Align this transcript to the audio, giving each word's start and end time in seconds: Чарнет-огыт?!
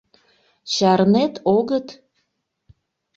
Чарнет-огыт?! 0.73 1.87